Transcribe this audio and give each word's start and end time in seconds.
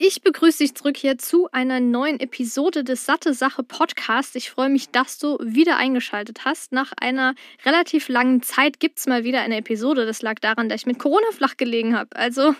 Ich 0.00 0.22
begrüße 0.22 0.58
dich 0.58 0.76
zurück 0.76 0.96
hier 0.96 1.18
zu 1.18 1.50
einer 1.50 1.80
neuen 1.80 2.20
Episode 2.20 2.84
des 2.84 3.04
Satte 3.04 3.34
Sache 3.34 3.64
Podcasts. 3.64 4.36
Ich 4.36 4.48
freue 4.48 4.68
mich, 4.68 4.90
dass 4.90 5.18
du 5.18 5.38
wieder 5.42 5.76
eingeschaltet 5.76 6.44
hast. 6.44 6.70
Nach 6.70 6.92
einer 7.00 7.34
relativ 7.64 8.08
langen 8.08 8.40
Zeit 8.40 8.78
gibt 8.78 9.00
es 9.00 9.08
mal 9.08 9.24
wieder 9.24 9.40
eine 9.40 9.56
Episode. 9.56 10.06
Das 10.06 10.22
lag 10.22 10.38
daran, 10.38 10.68
dass 10.68 10.82
ich 10.82 10.86
mit 10.86 11.00
Corona 11.00 11.26
flach 11.32 11.56
gelegen 11.56 11.96
habe. 11.96 12.14
Also 12.14 12.54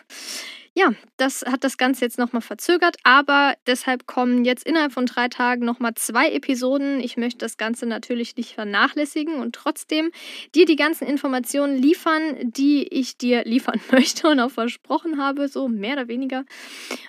ja, 0.75 0.93
das 1.17 1.43
hat 1.43 1.65
das 1.65 1.77
Ganze 1.77 2.05
jetzt 2.05 2.19
nochmal 2.19 2.43
verzögert, 2.43 2.97
aber 3.03 3.55
deshalb 3.67 4.07
kommen 4.07 4.45
jetzt 4.45 4.67
innerhalb 4.67 4.93
von 4.93 5.07
drei 5.07 5.29
Tagen 5.29 5.65
nochmal 5.65 5.95
zwei 5.95 6.31
Episoden. 6.31 7.01
Ich 7.01 7.17
möchte 7.17 7.39
das 7.39 7.57
Ganze 7.57 7.87
natürlich 7.87 8.37
nicht 8.37 8.55
vernachlässigen 8.55 9.35
und 9.35 9.55
trotzdem 9.55 10.11
dir 10.55 10.67
die 10.67 10.77
ganzen 10.77 11.07
Informationen 11.07 11.77
liefern, 11.77 12.37
die 12.43 12.87
ich 12.89 13.17
dir 13.17 13.43
liefern 13.49 13.81
möchte 13.91 14.29
und 14.29 14.41
auch 14.41 14.51
versprochen 14.51 15.21
habe, 15.21 15.49
so 15.49 15.69
mehr 15.69 15.95
oder 15.95 16.09
weniger. 16.09 16.45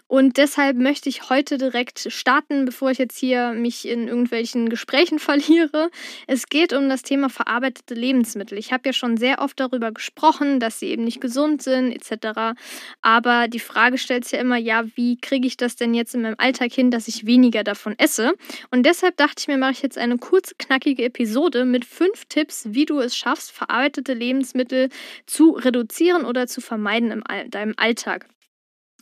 Und 0.08 0.38
deshalb 0.38 0.78
möchte 0.78 1.10
ich 1.10 1.30
heute 1.30 1.58
direkt 1.58 2.08
starten, 2.12 2.66
bevor 2.66 2.92
ich 2.92 2.98
jetzt 2.98 3.18
hier 3.18 3.52
mich 3.52 3.88
in 3.88 4.08
irgendwelchen 4.08 4.70
Gesprächen 4.70 5.20
verliere. 5.30 5.90
Es 6.28 6.48
geht 6.48 6.74
um 6.74 6.90
das 6.90 7.04
Thema 7.04 7.30
verarbeitete 7.30 7.94
Lebensmittel. 7.94 8.58
Ich 8.58 8.72
habe 8.72 8.90
ja 8.90 8.94
schon 8.94 9.18
sehr 9.18 9.40
oft 9.40 9.60
darüber 9.60 9.92
gesprochen, 9.92 10.60
dass 10.60 10.80
sie 10.80 10.88
eben 10.88 11.04
nicht 11.04 11.22
gesund 11.22 11.62
sind 11.62 11.92
etc. 11.92 12.60
Aber 13.02 13.48
die 13.50 13.60
Frage 13.60 13.98
stellt 13.98 14.26
sich 14.26 14.34
ja 14.34 14.40
immer, 14.40 14.58
ja, 14.58 14.86
wie 14.96 15.18
kriege 15.18 15.48
ich 15.48 15.58
das 15.58 15.76
denn 15.76 15.94
jetzt 15.94 16.16
in 16.16 16.22
meinem 16.22 16.36
Alltag 16.38 16.72
hin, 16.72 16.92
dass 16.92 17.08
ich 17.08 17.26
weniger 17.26 17.64
davon 17.64 17.96
esse? 17.98 18.34
Und 18.72 18.86
deshalb 18.86 19.18
dachte 19.18 19.36
ich 19.40 19.48
mir, 19.48 19.58
mache 19.58 19.72
ich 19.72 19.82
jetzt 19.82 19.98
eine 19.98 20.18
kurze, 20.18 20.56
knackige 20.58 21.04
Episode 21.04 21.66
mit 21.66 21.86
fünf 21.86 22.26
Tipps, 22.26 22.66
wie 22.70 22.86
du 22.86 23.00
es 23.00 23.16
schaffst, 23.16 23.52
verarbeitete 23.52 24.14
Lebensmittel 24.14 24.90
zu 25.26 25.52
reduzieren 25.52 26.26
oder 26.26 26.48
zu 26.48 26.62
vermeiden 26.62 27.12
in 27.12 27.52
deinem 27.52 27.74
Alltag. 27.78 28.28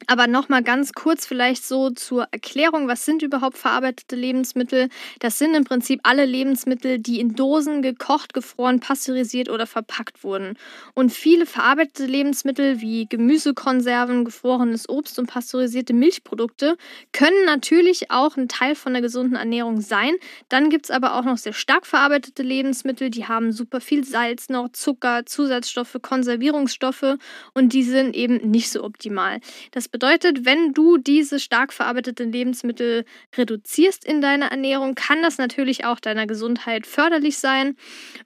Aber 0.06 0.28
nochmal 0.28 0.62
ganz 0.62 0.94
kurz 0.94 1.26
vielleicht 1.26 1.66
so 1.66 1.90
zur 1.90 2.28
Erklärung, 2.32 2.88
was 2.88 3.04
sind 3.04 3.24
überhaupt 3.24 3.58
verarbeitete 3.58 4.16
Lebensmittel? 4.16 4.90
Das 5.20 5.40
sind 5.40 5.56
im 5.56 5.64
Prinzip 5.64 6.02
alle 6.04 6.26
Lebensmittel, 6.26 7.00
die 7.00 7.20
in 7.20 7.36
Dosen 7.36 7.82
gekocht, 7.82 8.34
gefroren, 8.34 8.80
pasteurisiert 8.80 9.50
oder 9.50 9.66
verpackt 9.66 10.24
wurden. 10.24 10.56
Und 10.94 11.12
viele 11.12 11.48
verarbeitete 11.48 12.06
Lebensmittel 12.06 12.80
wie 12.80 13.08
Gemüsekonserven, 13.08 14.24
gefrorenes 14.24 14.88
Obst 14.88 15.18
und 15.18 15.28
pasteurisierte 15.28 15.94
Milchprodukte 15.94 16.78
können 17.12 17.46
natürlich 17.46 18.12
auch 18.12 18.38
ein 18.38 18.48
Teil 18.48 18.76
von 18.76 18.94
der 18.94 19.02
gesunden 19.02 19.36
Ernährung 19.36 19.82
sein. 19.82 20.14
Dann 20.48 20.70
gibt 20.70 20.86
es 20.86 20.92
aber 20.92 21.16
auch 21.16 21.24
noch 21.24 21.38
sehr 21.38 21.54
stark 21.54 21.88
verarbeitete 21.88 22.44
Lebensmittel, 22.44 23.10
die 23.10 23.26
haben 23.26 23.52
super 23.52 23.82
viel 23.82 24.04
Salz 24.04 24.48
noch, 24.50 24.70
Zucker, 24.74 25.26
Zusatzstoffe, 25.26 25.98
Konservierungsstoffe 26.02 27.18
und 27.54 27.74
die 27.74 27.84
sind 27.84 28.16
eben 28.16 28.52
nicht 28.52 28.70
so 28.70 28.84
optimal. 28.84 29.40
Das 29.72 29.87
das 29.88 29.92
bedeutet, 29.92 30.46
wenn 30.46 30.74
du 30.74 30.98
diese 30.98 31.40
stark 31.40 31.72
verarbeiteten 31.72 32.30
Lebensmittel 32.30 33.06
reduzierst 33.38 34.04
in 34.04 34.20
deiner 34.20 34.48
Ernährung, 34.48 34.96
kann 34.96 35.22
das 35.22 35.38
natürlich 35.38 35.86
auch 35.86 36.02
deiner 36.02 36.28
Gesundheit 36.28 36.86
förderlich 36.86 37.38
sein 37.38 37.78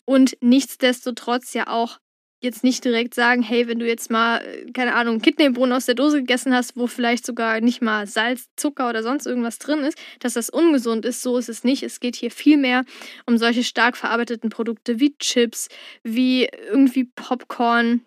und 0.03 0.35
nichtsdestotrotz 0.41 1.53
ja 1.53 1.67
auch 1.67 1.99
jetzt 2.43 2.63
nicht 2.63 2.83
direkt 2.83 3.13
sagen, 3.13 3.43
hey, 3.43 3.67
wenn 3.67 3.77
du 3.77 3.85
jetzt 3.85 4.09
mal, 4.09 4.39
äh, 4.39 4.71
keine 4.71 4.95
Ahnung, 4.95 5.21
Kidneybohnen 5.21 5.73
aus 5.73 5.85
der 5.85 5.93
Dose 5.93 6.17
gegessen 6.17 6.55
hast, 6.55 6.75
wo 6.75 6.87
vielleicht 6.87 7.23
sogar 7.27 7.61
nicht 7.61 7.83
mal 7.83 8.07
Salz, 8.07 8.47
Zucker 8.55 8.89
oder 8.89 9.03
sonst 9.03 9.27
irgendwas 9.27 9.59
drin 9.59 9.81
ist, 9.81 9.99
dass 10.19 10.33
das 10.33 10.49
ungesund 10.49 11.05
ist. 11.05 11.21
So 11.21 11.37
ist 11.37 11.49
es 11.49 11.63
nicht. 11.63 11.83
Es 11.83 11.99
geht 11.99 12.15
hier 12.15 12.31
vielmehr 12.31 12.83
um 13.27 13.37
solche 13.37 13.63
stark 13.63 13.95
verarbeiteten 13.95 14.49
Produkte 14.49 14.99
wie 14.99 15.15
Chips, 15.19 15.67
wie 16.01 16.49
irgendwie 16.71 17.03
Popcorn, 17.03 18.01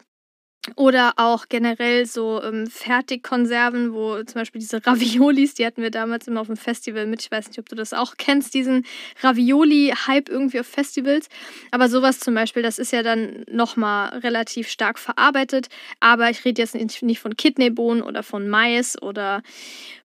oder 0.77 1.13
auch 1.17 1.47
generell 1.49 2.07
so 2.07 2.43
ähm, 2.43 2.67
Fertigkonserven, 2.67 3.93
wo 3.93 4.23
zum 4.23 4.41
Beispiel 4.41 4.61
diese 4.61 4.85
Raviolis, 4.85 5.55
die 5.55 5.67
hatten 5.67 5.83
wir 5.83 5.91
damals 5.91 6.27
immer 6.27 6.41
auf 6.41 6.47
dem 6.47 6.57
Festival 6.57 7.07
mit. 7.07 7.23
Ich 7.23 7.31
weiß 7.31 7.49
nicht, 7.49 7.59
ob 7.59 7.69
du 7.69 7.77
das 7.77 7.93
auch 7.93 8.15
kennst, 8.17 8.55
diesen 8.55 8.87
Ravioli-Hype 9.21 10.29
irgendwie 10.29 10.61
auf 10.61 10.67
Festivals. 10.67 11.29
Aber 11.71 11.89
sowas 11.89 12.19
zum 12.19 12.35
Beispiel, 12.35 12.63
das 12.63 12.79
ist 12.79 12.93
ja 12.93 13.03
dann 13.03 13.45
nochmal 13.51 14.19
relativ 14.19 14.69
stark 14.69 14.99
verarbeitet. 14.99 15.69
Aber 16.01 16.31
ich 16.31 16.45
rede 16.45 16.63
jetzt 16.63 16.75
nicht 16.75 17.21
von 17.21 17.37
Kidneybohnen 17.37 18.03
oder 18.03 18.23
von 18.23 18.49
Mais 18.49 19.01
oder 19.01 19.43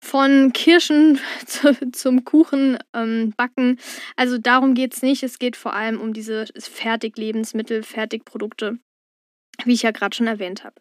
von 0.02 0.52
Kirschen 0.52 1.20
zu, 1.46 1.74
zum 1.92 2.26
Kuchen 2.26 2.78
ähm, 2.94 3.34
backen. 3.38 3.80
Also 4.18 4.38
darum 4.38 4.74
geht 4.74 4.94
es 4.94 5.02
nicht. 5.02 5.24
Es 5.24 5.40
geht 5.40 5.56
vor 5.56 5.74
allem 5.74 6.02
um 6.02 6.12
diese 6.12 6.46
Fertiglebensmittel, 6.58 7.84
Fertigprodukte 7.84 8.78
wie 9.66 9.74
ich 9.74 9.84
ja 9.84 9.92
gerade 9.92 10.16
schon 10.16 10.28
erwähnt 10.28 10.64
habe. 10.64 10.76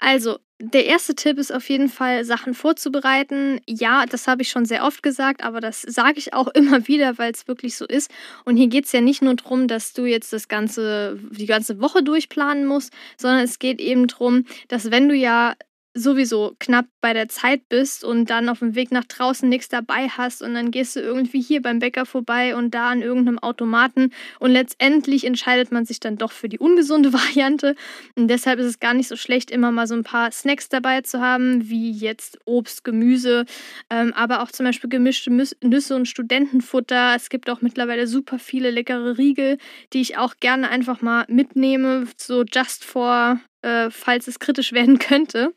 Also, 0.00 0.38
der 0.60 0.86
erste 0.86 1.14
Tipp 1.14 1.38
ist 1.38 1.52
auf 1.52 1.68
jeden 1.68 1.88
Fall, 1.88 2.24
Sachen 2.24 2.52
vorzubereiten. 2.52 3.60
Ja, 3.66 4.06
das 4.06 4.26
habe 4.26 4.42
ich 4.42 4.50
schon 4.50 4.64
sehr 4.64 4.84
oft 4.84 5.04
gesagt, 5.04 5.44
aber 5.44 5.60
das 5.60 5.82
sage 5.82 6.18
ich 6.18 6.34
auch 6.34 6.48
immer 6.54 6.88
wieder, 6.88 7.16
weil 7.18 7.32
es 7.32 7.46
wirklich 7.46 7.76
so 7.76 7.86
ist. 7.86 8.10
Und 8.44 8.56
hier 8.56 8.66
geht 8.66 8.86
es 8.86 8.92
ja 8.92 9.00
nicht 9.00 9.22
nur 9.22 9.34
darum, 9.34 9.68
dass 9.68 9.92
du 9.92 10.04
jetzt 10.04 10.32
das 10.32 10.48
ganze, 10.48 11.18
die 11.30 11.46
ganze 11.46 11.80
Woche 11.80 12.02
durchplanen 12.02 12.66
musst, 12.66 12.92
sondern 13.16 13.44
es 13.44 13.58
geht 13.58 13.80
eben 13.80 14.08
darum, 14.08 14.46
dass 14.66 14.90
wenn 14.90 15.08
du 15.08 15.14
ja 15.14 15.54
sowieso 15.98 16.54
knapp 16.58 16.86
bei 17.00 17.12
der 17.12 17.28
Zeit 17.28 17.68
bist 17.68 18.04
und 18.04 18.30
dann 18.30 18.48
auf 18.48 18.60
dem 18.60 18.74
Weg 18.74 18.92
nach 18.92 19.04
draußen 19.04 19.48
nichts 19.48 19.68
dabei 19.68 20.08
hast 20.08 20.42
und 20.42 20.54
dann 20.54 20.70
gehst 20.70 20.96
du 20.96 21.00
irgendwie 21.00 21.40
hier 21.40 21.62
beim 21.62 21.78
Bäcker 21.78 22.06
vorbei 22.06 22.56
und 22.56 22.74
da 22.74 22.88
an 22.90 23.02
irgendeinem 23.02 23.38
Automaten 23.38 24.12
und 24.38 24.50
letztendlich 24.50 25.24
entscheidet 25.24 25.72
man 25.72 25.84
sich 25.84 26.00
dann 26.00 26.16
doch 26.16 26.32
für 26.32 26.48
die 26.48 26.58
ungesunde 26.58 27.12
Variante 27.18 27.74
und 28.16 28.28
deshalb 28.28 28.58
ist 28.58 28.66
es 28.66 28.80
gar 28.80 28.94
nicht 28.94 29.08
so 29.08 29.16
schlecht, 29.16 29.50
immer 29.50 29.72
mal 29.72 29.86
so 29.86 29.94
ein 29.94 30.04
paar 30.04 30.30
Snacks 30.32 30.68
dabei 30.68 31.02
zu 31.02 31.20
haben, 31.20 31.68
wie 31.68 31.90
jetzt 31.90 32.38
Obst, 32.44 32.84
Gemüse, 32.84 33.44
ähm, 33.90 34.12
aber 34.14 34.42
auch 34.42 34.50
zum 34.50 34.66
Beispiel 34.66 34.90
gemischte 34.90 35.30
Nüsse 35.30 35.96
und 35.96 36.06
Studentenfutter. 36.06 37.14
Es 37.16 37.28
gibt 37.28 37.50
auch 37.50 37.60
mittlerweile 37.60 38.06
super 38.06 38.38
viele 38.38 38.70
leckere 38.70 39.18
Riegel, 39.18 39.58
die 39.92 40.00
ich 40.00 40.16
auch 40.16 40.36
gerne 40.40 40.70
einfach 40.70 41.00
mal 41.00 41.24
mitnehme, 41.28 42.06
so 42.16 42.44
just 42.44 42.84
for, 42.84 43.40
äh, 43.62 43.90
falls 43.90 44.28
es 44.28 44.38
kritisch 44.38 44.72
werden 44.78 44.98
könnte. 44.98 45.54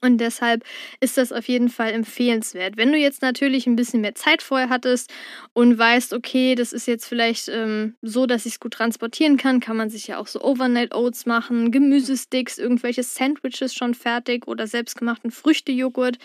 Und 0.00 0.18
deshalb 0.18 0.64
ist 1.00 1.16
das 1.16 1.32
auf 1.32 1.48
jeden 1.48 1.68
Fall 1.68 1.92
empfehlenswert. 1.92 2.76
Wenn 2.76 2.92
du 2.92 2.98
jetzt 2.98 3.22
natürlich 3.22 3.66
ein 3.66 3.76
bisschen 3.76 4.00
mehr 4.00 4.14
Zeit 4.14 4.42
vorher 4.42 4.68
hattest 4.68 5.12
und 5.52 5.78
weißt, 5.78 6.12
okay, 6.12 6.54
das 6.54 6.72
ist 6.72 6.86
jetzt 6.86 7.06
vielleicht 7.06 7.48
ähm, 7.48 7.94
so, 8.02 8.26
dass 8.26 8.46
ich 8.46 8.54
es 8.54 8.60
gut 8.60 8.74
transportieren 8.74 9.36
kann, 9.36 9.60
kann 9.60 9.76
man 9.76 9.90
sich 9.90 10.06
ja 10.06 10.18
auch 10.18 10.26
so 10.26 10.42
Overnight 10.42 10.94
Oats 10.94 11.26
machen, 11.26 11.70
Gemüsesticks, 11.70 12.58
irgendwelche 12.58 13.02
Sandwiches 13.02 13.74
schon 13.74 13.94
fertig 13.94 14.46
oder 14.46 14.66
selbstgemachten 14.66 15.30
Früchtejoghurt. 15.30 16.18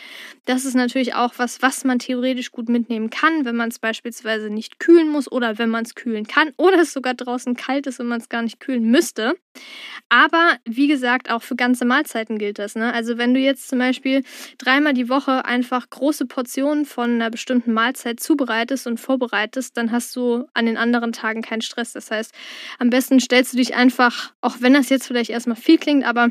Das 0.45 0.65
ist 0.65 0.75
natürlich 0.75 1.13
auch 1.15 1.33
was, 1.37 1.61
was 1.61 1.83
man 1.83 1.99
theoretisch 1.99 2.51
gut 2.51 2.69
mitnehmen 2.69 3.09
kann, 3.09 3.45
wenn 3.45 3.55
man 3.55 3.69
es 3.69 3.79
beispielsweise 3.79 4.49
nicht 4.49 4.79
kühlen 4.79 5.09
muss 5.09 5.31
oder 5.31 5.57
wenn 5.57 5.69
man 5.69 5.85
es 5.85 5.95
kühlen 5.95 6.27
kann 6.27 6.51
oder 6.57 6.79
es 6.79 6.93
sogar 6.93 7.13
draußen 7.13 7.55
kalt 7.55 7.87
ist 7.87 7.99
und 7.99 8.07
man 8.07 8.19
es 8.19 8.29
gar 8.29 8.41
nicht 8.41 8.59
kühlen 8.59 8.83
müsste. 8.83 9.35
Aber 10.09 10.57
wie 10.65 10.87
gesagt, 10.87 11.29
auch 11.29 11.43
für 11.43 11.55
ganze 11.55 11.85
Mahlzeiten 11.85 12.37
gilt 12.37 12.59
das. 12.59 12.75
Ne? 12.75 12.93
Also 12.93 13.17
wenn 13.17 13.33
du 13.33 13.39
jetzt 13.39 13.58
zum 13.67 13.79
Beispiel 13.79 14.23
dreimal 14.57 14.93
die 14.93 15.09
Woche 15.09 15.45
einfach 15.45 15.89
große 15.89 16.25
Portionen 16.25 16.85
von 16.85 17.11
einer 17.11 17.29
bestimmten 17.29 17.73
Mahlzeit 17.73 18.19
zubereitest 18.19 18.87
und 18.87 18.99
vorbereitest, 18.99 19.75
dann 19.77 19.91
hast 19.91 20.15
du 20.15 20.45
an 20.53 20.65
den 20.65 20.77
anderen 20.77 21.11
Tagen 21.11 21.41
keinen 21.41 21.61
Stress. 21.61 21.93
Das 21.93 22.11
heißt, 22.11 22.33
am 22.79 22.89
besten 22.89 23.19
stellst 23.19 23.53
du 23.53 23.57
dich 23.57 23.75
einfach, 23.75 24.33
auch 24.41 24.57
wenn 24.59 24.73
das 24.73 24.89
jetzt 24.89 25.07
vielleicht 25.07 25.29
erstmal 25.29 25.57
viel 25.57 25.77
klingt, 25.77 26.05
aber 26.05 26.29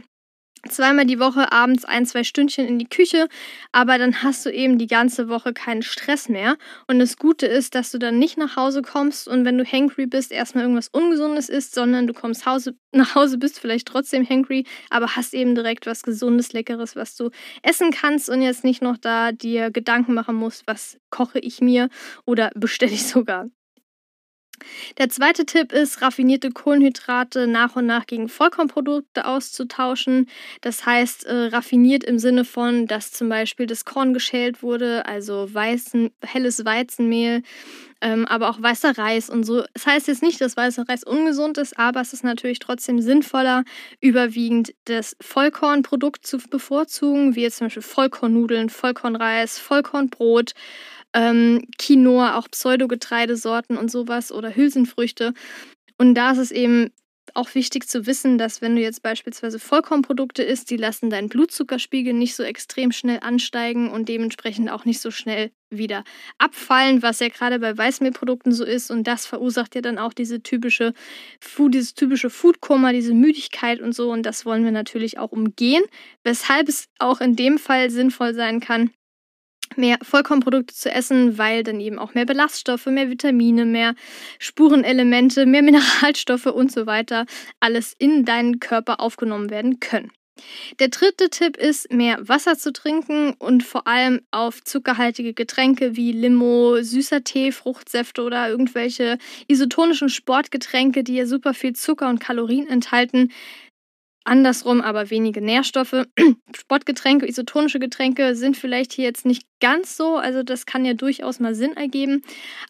zweimal 0.68 1.06
die 1.06 1.18
Woche 1.18 1.52
abends 1.52 1.84
ein, 1.84 2.06
zwei 2.06 2.24
Stündchen 2.24 2.66
in 2.66 2.78
die 2.78 2.88
Küche, 2.88 3.28
aber 3.72 3.98
dann 3.98 4.22
hast 4.22 4.44
du 4.46 4.50
eben 4.50 4.78
die 4.78 4.86
ganze 4.86 5.28
Woche 5.28 5.52
keinen 5.52 5.82
Stress 5.82 6.28
mehr. 6.28 6.56
Und 6.86 6.98
das 6.98 7.16
Gute 7.16 7.46
ist, 7.46 7.74
dass 7.74 7.90
du 7.90 7.98
dann 7.98 8.18
nicht 8.18 8.38
nach 8.38 8.56
Hause 8.56 8.82
kommst 8.82 9.28
und 9.28 9.44
wenn 9.44 9.58
du 9.58 9.64
hangry 9.64 10.06
bist, 10.06 10.32
erstmal 10.32 10.64
irgendwas 10.64 10.88
Ungesundes 10.88 11.48
isst, 11.48 11.74
sondern 11.74 12.06
du 12.06 12.14
kommst 12.14 12.46
Hause, 12.46 12.74
nach 12.92 13.14
Hause, 13.14 13.38
bist 13.38 13.60
vielleicht 13.60 13.88
trotzdem 13.88 14.28
hangry, 14.28 14.64
aber 14.90 15.16
hast 15.16 15.34
eben 15.34 15.54
direkt 15.54 15.86
was 15.86 16.02
Gesundes, 16.02 16.52
Leckeres, 16.52 16.96
was 16.96 17.16
du 17.16 17.30
essen 17.62 17.90
kannst 17.90 18.28
und 18.28 18.42
jetzt 18.42 18.64
nicht 18.64 18.82
noch 18.82 18.96
da 18.96 19.32
dir 19.32 19.70
Gedanken 19.70 20.14
machen 20.14 20.36
musst, 20.36 20.66
was 20.66 20.98
koche 21.10 21.38
ich 21.38 21.60
mir 21.60 21.88
oder 22.24 22.50
bestelle 22.54 22.92
ich 22.92 23.06
sogar. 23.06 23.48
Der 24.98 25.08
zweite 25.08 25.46
Tipp 25.46 25.72
ist, 25.72 26.02
raffinierte 26.02 26.50
Kohlenhydrate 26.50 27.46
nach 27.46 27.76
und 27.76 27.86
nach 27.86 28.06
gegen 28.06 28.28
Vollkornprodukte 28.28 29.26
auszutauschen. 29.26 30.28
Das 30.60 30.86
heißt, 30.86 31.24
äh, 31.26 31.46
raffiniert 31.46 32.04
im 32.04 32.18
Sinne 32.18 32.44
von, 32.44 32.86
dass 32.86 33.12
zum 33.12 33.28
Beispiel 33.28 33.66
das 33.66 33.84
Korn 33.84 34.14
geschält 34.14 34.62
wurde, 34.62 35.06
also 35.06 35.52
weißen, 35.52 36.10
helles 36.22 36.64
Weizenmehl, 36.64 37.42
ähm, 38.00 38.26
aber 38.26 38.48
auch 38.50 38.62
weißer 38.62 38.96
Reis 38.96 39.28
und 39.28 39.44
so. 39.44 39.64
Das 39.74 39.86
heißt 39.86 40.08
jetzt 40.08 40.22
nicht, 40.22 40.40
dass 40.40 40.56
weißer 40.56 40.88
Reis 40.88 41.04
ungesund 41.04 41.58
ist, 41.58 41.78
aber 41.78 42.00
es 42.00 42.12
ist 42.12 42.24
natürlich 42.24 42.58
trotzdem 42.58 43.00
sinnvoller, 43.00 43.64
überwiegend 44.00 44.74
das 44.84 45.16
Vollkornprodukt 45.20 46.26
zu 46.26 46.38
bevorzugen, 46.38 47.34
wie 47.34 47.42
jetzt 47.42 47.58
zum 47.58 47.66
Beispiel 47.66 47.82
Vollkornnudeln, 47.82 48.70
Vollkornreis, 48.70 49.58
Vollkornbrot 49.58 50.52
ähm, 51.14 51.62
Quinoa, 51.78 52.36
auch 52.36 52.48
Pseudogetreidesorten 52.50 53.76
und 53.76 53.90
sowas 53.90 54.32
oder 54.32 54.54
Hülsenfrüchte. 54.54 55.32
Und 55.98 56.14
da 56.14 56.32
ist 56.32 56.38
es 56.38 56.50
eben 56.50 56.90
auch 57.34 57.54
wichtig 57.54 57.88
zu 57.88 58.06
wissen, 58.06 58.38
dass 58.38 58.62
wenn 58.62 58.76
du 58.76 58.82
jetzt 58.82 59.02
beispielsweise 59.02 59.58
Vollkornprodukte 59.58 60.42
isst, 60.42 60.70
die 60.70 60.76
lassen 60.76 61.10
deinen 61.10 61.28
Blutzuckerspiegel 61.28 62.12
nicht 62.12 62.34
so 62.34 62.42
extrem 62.42 62.92
schnell 62.92 63.20
ansteigen 63.20 63.90
und 63.90 64.08
dementsprechend 64.08 64.70
auch 64.70 64.84
nicht 64.84 65.00
so 65.00 65.10
schnell 65.10 65.50
wieder 65.70 66.04
abfallen, 66.38 67.02
was 67.02 67.20
ja 67.20 67.28
gerade 67.28 67.58
bei 67.58 67.76
Weißmehlprodukten 67.76 68.52
so 68.52 68.64
ist 68.64 68.90
und 68.90 69.04
das 69.06 69.26
verursacht 69.26 69.74
ja 69.74 69.82
dann 69.82 69.98
auch 69.98 70.14
diese 70.14 70.42
typische 70.42 70.94
Food, 71.40 71.74
dieses 71.74 71.94
typische 71.94 72.30
Foodkoma, 72.30 72.92
diese 72.92 73.12
Müdigkeit 73.14 73.80
und 73.80 73.94
so 73.94 74.10
und 74.10 74.24
das 74.24 74.46
wollen 74.46 74.64
wir 74.64 74.72
natürlich 74.72 75.18
auch 75.18 75.32
umgehen, 75.32 75.84
weshalb 76.24 76.68
es 76.68 76.88
auch 76.98 77.20
in 77.20 77.36
dem 77.36 77.58
Fall 77.58 77.90
sinnvoll 77.90 78.34
sein 78.34 78.60
kann, 78.60 78.90
mehr 79.76 79.98
Vollkornprodukte 80.02 80.74
zu 80.74 80.90
essen, 80.90 81.38
weil 81.38 81.62
dann 81.62 81.80
eben 81.80 81.98
auch 81.98 82.14
mehr 82.14 82.26
Ballaststoffe, 82.26 82.86
mehr 82.86 83.10
Vitamine, 83.10 83.64
mehr 83.64 83.94
Spurenelemente, 84.38 85.46
mehr 85.46 85.62
Mineralstoffe 85.68 86.46
und 86.46 86.72
so 86.72 86.86
weiter 86.86 87.26
alles 87.60 87.94
in 87.98 88.24
deinen 88.24 88.60
Körper 88.60 89.00
aufgenommen 89.00 89.50
werden 89.50 89.80
können. 89.80 90.10
Der 90.78 90.88
dritte 90.88 91.30
Tipp 91.30 91.56
ist, 91.56 91.92
mehr 91.92 92.16
Wasser 92.28 92.56
zu 92.56 92.72
trinken 92.72 93.34
und 93.38 93.62
vor 93.62 93.86
allem 93.86 94.20
auf 94.30 94.62
zuckerhaltige 94.62 95.34
Getränke 95.34 95.96
wie 95.96 96.12
Limo, 96.12 96.80
süßer 96.80 97.24
Tee, 97.24 97.52
Fruchtsäfte 97.52 98.22
oder 98.22 98.48
irgendwelche 98.48 99.18
isotonischen 99.48 100.08
Sportgetränke, 100.08 101.02
die 101.04 101.16
ja 101.16 101.26
super 101.26 101.54
viel 101.54 101.74
Zucker 101.74 102.08
und 102.08 102.20
Kalorien 102.20 102.68
enthalten, 102.68 103.32
Andersrum 104.28 104.80
aber 104.80 105.10
wenige 105.10 105.40
Nährstoffe. 105.40 106.06
Sportgetränke, 106.56 107.26
isotonische 107.26 107.78
Getränke 107.78 108.34
sind 108.34 108.56
vielleicht 108.56 108.92
hier 108.92 109.04
jetzt 109.04 109.26
nicht 109.26 109.44
ganz 109.60 109.96
so, 109.96 110.16
also 110.16 110.42
das 110.42 110.66
kann 110.66 110.84
ja 110.84 110.94
durchaus 110.94 111.40
mal 111.40 111.54
Sinn 111.54 111.76
ergeben, 111.76 112.22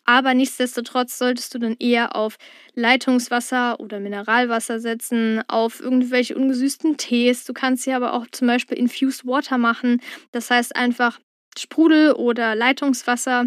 aber 0.05 0.33
nichtsdestotrotz 0.35 1.19
solltest 1.19 1.55
du 1.55 1.59
dann 1.59 1.77
eher 1.79 2.17
auf 2.17 2.37
Leitungswasser 2.75 3.79
oder 3.81 4.01
Mineralwasser 4.01 4.81
setzen, 4.81 5.43
auf 5.49 5.81
irgendwelche 5.81 6.37
ungesüßten 6.37 6.97
Tees. 6.97 7.45
Du 7.45 7.53
kannst 7.53 7.85
hier 7.85 7.97
aber 7.97 8.15
auch 8.15 8.27
zum 8.33 8.47
Beispiel 8.47 8.79
Infused 8.79 9.27
Water 9.27 9.59
machen, 9.59 10.01
das 10.33 10.51
heißt 10.51 10.77
einfach 10.77 11.19
Sprudel 11.59 12.13
oder 12.13 12.55
Leitungswasser 12.55 13.47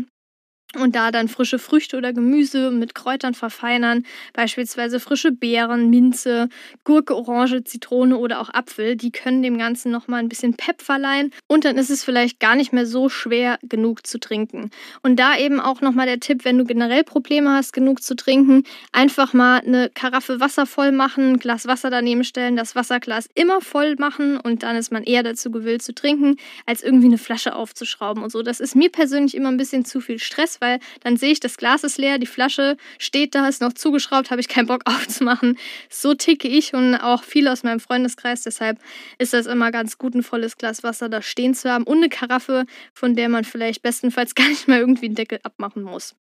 und 0.80 0.96
da 0.96 1.12
dann 1.12 1.28
frische 1.28 1.60
Früchte 1.60 1.98
oder 1.98 2.14
Gemüse 2.14 2.72
mit 2.72 2.96
Kräutern 2.96 3.34
verfeinern, 3.34 4.06
beispielsweise 4.34 5.00
frische 5.00 5.32
Beeren, 5.32 5.90
Minze, 5.90 6.48
Gurke, 6.86 7.16
Orange, 7.16 7.64
Zitrone 7.66 8.18
oder 8.18 8.40
auch 8.40 8.50
Apfel, 8.54 8.96
die 8.96 9.12
können 9.12 9.44
dem 9.44 9.58
Ganzen 9.58 9.92
nochmal 9.92 10.20
ein 10.20 10.30
bisschen 10.30 10.54
Pep 10.54 10.82
verleihen 10.82 11.32
und 11.48 11.66
dann 11.66 11.78
ist 11.78 11.90
es 11.90 12.04
vielleicht 12.04 12.40
gar 12.40 12.56
nicht 12.56 12.72
mehr 12.72 12.86
so 12.86 13.10
schwer 13.10 13.60
genug 13.64 14.08
zu 14.08 14.20
trinken. 14.20 14.70
Und 15.04 15.20
da 15.20 15.38
eben 15.38 15.60
auch 15.60 15.82
nochmal 15.82 16.06
der 16.06 16.20
Tipp, 16.22 16.46
wenn 16.46 16.58
du 16.58 16.64
generell 16.64 17.04
Probleme 17.04 17.52
hast, 17.52 17.74
genug 17.74 18.02
zu 18.02 18.16
trinken, 18.16 18.64
einfach 18.94 19.34
mal 19.34 19.60
eine 19.60 19.90
Karaffe 19.90 20.40
Wasser 20.40 20.66
voll 20.66 20.94
machen, 20.94 21.40
Glas 21.40 21.68
Wasser 21.68 21.90
daneben 21.90 22.24
stellen, 22.24 22.56
das 22.56 22.76
Wasserglas 22.76 23.28
immer 23.36 23.60
voll 23.60 23.96
machen 23.98 24.38
und 24.38 24.64
dann 24.64 24.78
ist 24.78 24.92
man 24.92 25.04
eher 25.04 25.24
dazu 25.24 25.52
gewillt 25.52 25.82
zu 25.82 25.94
trinken, 25.94 26.38
als 26.66 26.82
irgendwie 26.82 27.08
eine 27.08 27.18
Flasche 27.18 27.56
aufzuschrauben 27.56 28.24
und 28.24 28.32
so. 28.32 28.42
Das 28.42 28.62
ist 28.62 28.76
mir 28.76 28.90
persönlich 28.90 29.36
immer 29.36 29.50
ein 29.50 29.58
bisschen 29.58 29.84
zu 29.84 30.00
viel 30.00 30.20
Stress, 30.20 30.61
weil 30.62 30.80
dann 31.02 31.18
sehe 31.18 31.32
ich, 31.32 31.40
das 31.40 31.58
Glas 31.58 31.84
ist 31.84 31.98
leer, 31.98 32.20
die 32.20 32.28
Flasche 32.28 32.78
steht 32.98 33.36
da, 33.36 33.48
ist 33.48 33.62
noch 33.62 33.74
zugeschraubt, 33.74 34.32
habe 34.32 34.42
ich 34.42 34.48
keinen 34.48 34.68
Bock 34.68 34.84
aufzumachen. 34.86 35.58
So 35.90 36.14
ticke 36.14 36.48
ich 36.48 36.74
und 36.74 36.96
auch 36.96 37.24
viele 37.24 37.52
aus 37.52 37.64
meinem 37.64 37.80
Freundeskreis. 37.80 38.44
Deshalb 38.44 38.80
ist 39.18 39.34
das 39.34 39.46
immer 39.46 39.72
ganz 39.72 39.98
gut, 39.98 40.16
ein 40.16 40.24
volles 40.24 40.58
Glas 40.58 40.84
Wasser 40.84 41.10
da 41.10 41.22
stehen 41.22 41.54
zu 41.54 41.70
haben 41.70 41.86
und 41.86 41.98
eine 41.98 42.10
Karaffe, 42.10 42.66
von 42.94 43.16
der 43.16 43.30
man 43.30 43.44
vielleicht 43.44 43.82
bestenfalls 43.82 44.36
gar 44.36 44.48
nicht 44.48 44.68
mal 44.68 44.80
irgendwie 44.80 45.08
einen 45.08 45.16
Deckel 45.16 45.40
abmachen 45.44 45.84
muss. 45.84 46.16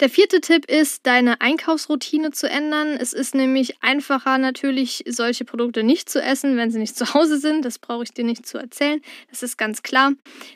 Der 0.00 0.08
vierte 0.08 0.40
Tipp 0.40 0.70
ist, 0.70 1.06
deine 1.06 1.40
Einkaufsroutine 1.40 2.30
zu 2.30 2.48
ändern. 2.48 2.96
Es 2.98 3.12
ist 3.12 3.34
nämlich 3.34 3.82
einfacher 3.82 4.38
natürlich, 4.38 5.04
solche 5.06 5.44
Produkte 5.44 5.82
nicht 5.82 6.08
zu 6.08 6.22
essen, 6.22 6.56
wenn 6.56 6.70
sie 6.70 6.78
nicht 6.78 6.96
zu 6.96 7.14
Hause 7.14 7.38
sind. 7.38 7.64
Das 7.64 7.78
brauche 7.78 8.04
ich 8.04 8.12
dir 8.12 8.24
nicht 8.24 8.46
zu 8.46 8.58
erzählen. 8.58 9.00
Das 9.30 9.42
ist 9.42 9.56
ganz 9.58 9.82
klar. 9.82 10.12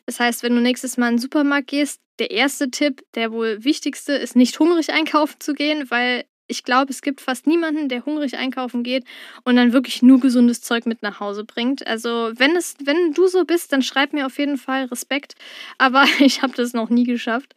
Das 0.06 0.20
heißt, 0.20 0.42
wenn 0.42 0.54
du 0.54 0.60
nächstes 0.60 0.96
Mal 0.96 1.08
in 1.08 1.14
den 1.16 1.22
Supermarkt 1.22 1.68
gehst, 1.68 2.00
der 2.18 2.30
erste 2.30 2.70
Tipp, 2.70 3.02
der 3.14 3.32
wohl 3.32 3.62
wichtigste, 3.64 4.12
ist 4.12 4.36
nicht 4.36 4.58
hungrig 4.58 4.92
einkaufen 4.92 5.36
zu 5.38 5.52
gehen, 5.52 5.90
weil 5.90 6.24
ich 6.48 6.64
glaube, 6.64 6.92
es 6.92 7.02
gibt 7.02 7.20
fast 7.20 7.46
niemanden, 7.46 7.88
der 7.88 8.04
hungrig 8.04 8.36
einkaufen 8.36 8.82
geht 8.82 9.04
und 9.44 9.56
dann 9.56 9.72
wirklich 9.72 10.02
nur 10.02 10.20
gesundes 10.20 10.60
Zeug 10.60 10.86
mit 10.86 11.02
nach 11.02 11.20
Hause 11.20 11.44
bringt. 11.44 11.86
Also, 11.86 12.32
wenn 12.36 12.54
es, 12.56 12.76
wenn 12.84 13.12
du 13.12 13.26
so 13.26 13.44
bist, 13.44 13.72
dann 13.72 13.82
schreib 13.82 14.12
mir 14.12 14.26
auf 14.26 14.38
jeden 14.38 14.56
Fall 14.56 14.84
Respekt. 14.84 15.34
Aber 15.78 16.04
ich 16.20 16.42
habe 16.42 16.54
das 16.54 16.72
noch 16.72 16.90
nie 16.90 17.04
geschafft. 17.04 17.54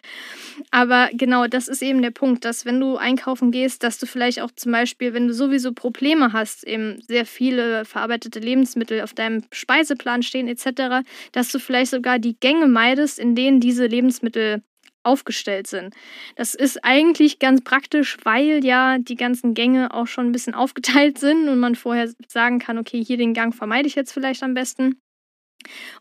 Aber 0.72 1.10
genau, 1.14 1.48
das 1.48 1.68
ist 1.68 1.82
eben 1.82 2.02
der 2.02 2.12
Punkt, 2.12 2.46
dass 2.46 2.66
wenn 2.66 2.80
du 2.80 2.98
einkaufen 2.98 3.52
gehst, 3.52 3.84
dass 3.84 3.98
du 3.98 4.06
vielleicht 4.06 4.42
auch 4.42 4.52
zum 4.56 4.72
Beispiel, 4.72 5.14
wenn 5.14 5.28
du 5.28 5.34
sowieso 5.34 5.72
Probleme 5.74 6.34
hast, 6.34 6.64
eben 6.66 7.02
sehr 7.08 7.26
viele 7.26 7.86
verarbeitete 7.86 8.40
Lebensmittel 8.40 9.02
auf 9.02 9.14
deinem 9.14 9.44
Speiseplan 9.52 10.24
stehen 10.24 10.48
etc., 10.48 11.06
dass 11.32 11.52
du 11.52 11.60
vielleicht 11.60 11.92
sogar 11.92 12.20
die 12.20 12.38
Gänge 12.40 12.68
meidest, 12.68 13.20
in 13.20 13.36
denen 13.36 13.60
diese 13.60 13.86
Lebensmittel 13.86 14.62
aufgestellt 15.04 15.68
sind. 15.68 15.94
Das 16.36 16.56
ist 16.56 16.84
eigentlich 16.84 17.40
ganz 17.40 17.62
praktisch, 17.64 18.18
weil 18.24 18.64
ja 18.64 18.98
die 18.98 19.16
ganzen 19.16 19.54
Gänge 19.54 19.94
auch 19.94 20.08
schon 20.08 20.28
ein 20.28 20.32
bisschen 20.32 20.54
aufgeteilt 20.56 21.18
sind 21.18 21.50
und 21.50 21.60
man 21.60 21.76
vorher 21.76 22.12
sagen 22.28 22.60
kann, 22.60 22.78
okay, 22.78 23.04
hier 23.04 23.18
den 23.18 23.34
Gang 23.34 23.54
vermeide 23.54 23.88
ich 23.88 23.96
jetzt 23.96 24.12
vielleicht 24.12 24.44
am 24.44 24.54
besten. 24.54 25.00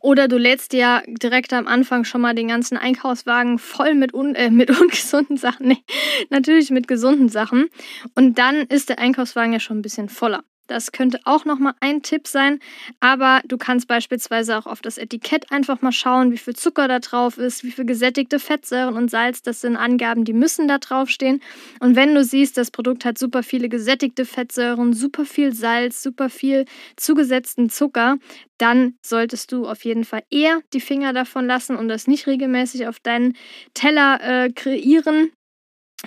Oder 0.01 0.29
du 0.29 0.39
lädst 0.39 0.73
dir 0.73 1.03
direkt 1.07 1.53
am 1.53 1.67
Anfang 1.67 2.05
schon 2.05 2.21
mal 2.21 2.35
den 2.35 2.49
ganzen 2.49 2.77
Einkaufswagen 2.77 3.59
voll 3.59 3.95
mit, 3.95 4.15
un 4.15 4.35
äh, 4.35 4.51
mit 4.51 4.71
ungesunden 4.81 5.37
Sachen. 5.37 5.69
Nee, 5.69 5.83
natürlich 6.31 6.71
mit 6.71 6.87
gesunden 6.87 7.29
Sachen. 7.29 7.69
Und 8.15 8.39
dann 8.39 8.57
ist 8.57 8.89
der 8.89 8.99
Einkaufswagen 8.99 9.53
ja 9.53 9.61
schon 9.61 9.79
ein 9.79 9.83
bisschen 9.83 10.09
voller. 10.09 10.45
Das 10.69 10.93
könnte 10.93 11.19
auch 11.25 11.45
nochmal 11.45 11.73
ein 11.81 12.03
Tipp 12.03 12.29
sein. 12.29 12.61
Aber 13.01 13.41
du 13.47 13.57
kannst 13.57 13.89
beispielsweise 13.89 14.57
auch 14.57 14.67
auf 14.67 14.81
das 14.81 14.99
Etikett 14.99 15.51
einfach 15.51 15.83
mal 15.83 15.93
schauen, 15.93 16.31
wie 16.31 16.39
viel 16.39 16.55
Zucker 16.55 16.87
da 16.87 17.01
drauf 17.01 17.39
ist, 17.39 17.65
wie 17.65 17.73
viel 17.73 17.87
gesättigte 17.87 18.39
Fettsäuren 18.39 18.97
und 18.97 19.11
Salz. 19.11 19.43
Das 19.43 19.63
sind 19.63 19.77
Angaben, 19.77 20.25
die 20.25 20.35
müssen 20.35 20.69
da 20.69 20.79
draufstehen. 20.79 21.43
Und 21.81 21.97
wenn 21.97 22.15
du 22.15 22.23
siehst, 22.23 22.57
das 22.57 22.71
Produkt 22.71 23.05
hat 23.05 23.19
super 23.19 23.43
viele 23.43 23.69
gesättigte 23.69 24.25
Fettsäuren, 24.25 24.93
super 24.93 25.25
viel 25.25 25.55
Salz, 25.55 26.03
super 26.03 26.29
viel 26.29 26.67
zugesetzten 26.97 27.71
Zucker, 27.71 28.19
dann 28.59 28.95
solltest 29.05 29.53
du 29.53 29.67
auf 29.67 29.85
jeden 29.85 30.05
Fall 30.05 30.23
eher 30.31 30.61
die 30.75 30.81
Finger 30.81 31.13
davon 31.13 31.47
lassen 31.47 31.77
und 31.77 31.89
das 31.89 32.07
nicht 32.07 32.27
regelmäßig 32.27 32.87
auf 32.89 33.01
deinen 33.01 33.37
Teller 33.73 34.21
äh, 34.21 34.53
kreieren, 34.53 35.33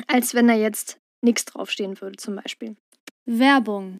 als 0.08 0.36
wenn 0.36 0.48
da 0.48 0.54
jetzt 0.54 1.00
nichts 1.22 1.46
draufstehen 1.46 2.00
würde 2.02 2.18
zum 2.18 2.36
Beispiel. 2.36 2.76
Werbung 3.26 4.00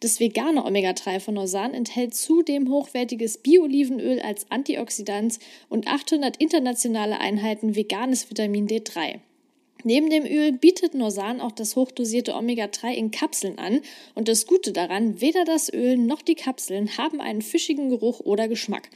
Das 0.00 0.20
vegane 0.20 0.64
Omega-3 0.64 1.20
von 1.20 1.34
Norsan 1.34 1.74
enthält 1.74 2.14
zudem 2.14 2.70
hochwertiges 2.70 3.38
Bio-Olivenöl 3.38 4.20
als 4.20 4.50
Antioxidant 4.50 5.38
und 5.68 5.86
800 5.86 6.36
internationale 6.36 7.18
Einheiten 7.18 7.76
veganes 7.76 8.30
Vitamin 8.30 8.66
D3. 8.66 9.20
Neben 9.84 10.10
dem 10.10 10.24
Öl 10.26 10.52
bietet 10.52 10.94
Norsan 10.94 11.40
auch 11.40 11.52
das 11.52 11.76
hochdosierte 11.76 12.34
Omega-3 12.34 12.92
in 12.92 13.10
Kapseln 13.10 13.58
an 13.58 13.80
und 14.14 14.28
das 14.28 14.46
Gute 14.46 14.72
daran, 14.72 15.20
weder 15.20 15.44
das 15.44 15.72
Öl 15.72 15.96
noch 15.96 16.22
die 16.22 16.34
Kapseln 16.34 16.98
haben 16.98 17.20
einen 17.20 17.42
fischigen 17.42 17.88
Geruch 17.88 18.20
oder 18.20 18.48
Geschmack. 18.48 18.90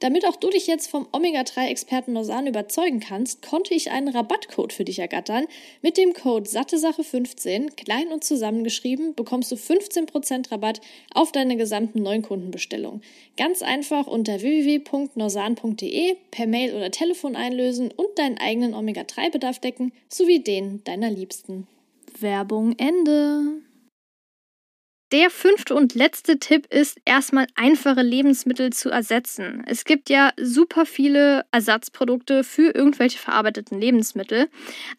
Damit 0.00 0.24
auch 0.26 0.36
du 0.36 0.50
dich 0.50 0.66
jetzt 0.66 0.88
vom 0.88 1.08
Omega-3-Experten 1.12 2.12
Norsan 2.12 2.46
überzeugen 2.46 3.00
kannst, 3.00 3.42
konnte 3.42 3.74
ich 3.74 3.90
einen 3.90 4.08
Rabattcode 4.08 4.72
für 4.72 4.84
dich 4.84 5.00
ergattern. 5.00 5.46
Mit 5.82 5.96
dem 5.96 6.12
Code 6.12 6.48
SatteSache15, 6.48 7.74
klein 7.74 8.08
und 8.08 8.22
zusammengeschrieben, 8.22 9.14
bekommst 9.14 9.50
du 9.50 9.56
15% 9.56 10.52
Rabatt 10.52 10.80
auf 11.12 11.32
deine 11.32 11.56
gesamten 11.56 12.02
Neukundenbestellung. 12.02 13.02
Ganz 13.36 13.62
einfach 13.62 14.06
unter 14.06 14.40
www.norsan.de 14.40 16.16
per 16.30 16.46
Mail 16.46 16.74
oder 16.74 16.90
Telefon 16.90 17.34
einlösen 17.34 17.90
und 17.90 18.18
deinen 18.18 18.38
eigenen 18.38 18.74
Omega-3-Bedarf 18.74 19.58
decken, 19.58 19.92
sowie 20.08 20.40
den 20.40 20.84
deiner 20.84 21.10
Liebsten. 21.10 21.66
Werbung 22.20 22.74
Ende. 22.78 23.67
Der 25.10 25.30
fünfte 25.30 25.74
und 25.74 25.94
letzte 25.94 26.38
Tipp 26.38 26.66
ist, 26.68 27.00
erstmal 27.06 27.46
einfache 27.54 28.02
Lebensmittel 28.02 28.74
zu 28.74 28.90
ersetzen. 28.90 29.62
Es 29.66 29.86
gibt 29.86 30.10
ja 30.10 30.32
super 30.38 30.84
viele 30.84 31.46
Ersatzprodukte 31.50 32.44
für 32.44 32.74
irgendwelche 32.74 33.18
verarbeiteten 33.18 33.80
Lebensmittel. 33.80 34.50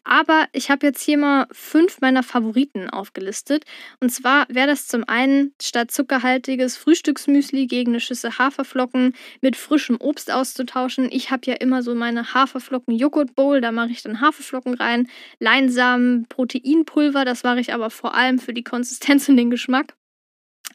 Aber 0.02 0.46
ich 0.52 0.68
habe 0.68 0.88
jetzt 0.88 1.00
hier 1.00 1.16
mal 1.16 1.46
fünf 1.52 2.00
meiner 2.00 2.24
Favoriten 2.24 2.90
aufgelistet. 2.90 3.64
Und 4.00 4.10
zwar 4.10 4.46
wäre 4.48 4.66
das 4.66 4.88
zum 4.88 5.04
einen 5.08 5.54
statt 5.62 5.92
zuckerhaltiges 5.92 6.76
Frühstücksmüsli 6.76 7.68
gegen 7.68 7.92
eine 7.92 8.00
Schüssel 8.00 8.36
Haferflocken 8.36 9.14
mit 9.40 9.54
frischem 9.54 9.96
Obst 10.00 10.32
auszutauschen. 10.32 11.08
Ich 11.12 11.30
habe 11.30 11.42
ja 11.46 11.54
immer 11.54 11.84
so 11.84 11.94
meine 11.94 12.34
Haferflocken-Joghurt-Bowl. 12.34 13.60
Da 13.60 13.70
mache 13.70 13.90
ich 13.92 14.02
dann 14.02 14.20
Haferflocken 14.20 14.74
rein, 14.74 15.08
Leinsamen, 15.38 16.26
Proteinpulver. 16.28 17.24
Das 17.24 17.44
mache 17.44 17.60
ich 17.60 17.72
aber 17.72 17.90
vor 17.90 18.14
allem 18.14 18.40
für 18.40 18.52
die 18.52 18.64
Konsistenz 18.64 19.28
und 19.28 19.36
den 19.36 19.50
Geschmack 19.50 19.94